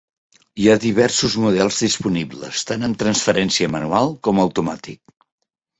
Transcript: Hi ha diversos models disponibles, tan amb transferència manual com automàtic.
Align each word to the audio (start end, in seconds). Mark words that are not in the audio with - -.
Hi 0.61 0.69
ha 0.71 0.77
diversos 0.85 1.35
models 1.43 1.77
disponibles, 1.87 2.65
tan 2.71 2.89
amb 2.89 3.01
transferència 3.05 3.71
manual 3.77 4.15
com 4.29 4.45
automàtic. 4.49 5.03